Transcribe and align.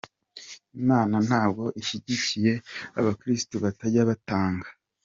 Imana 0.79 1.15
ntabwo 1.27 1.63
ishyigikiye 1.81 2.53
abakirisitu 2.99 3.55
batajya 3.63 4.01
batanga. 4.09 4.67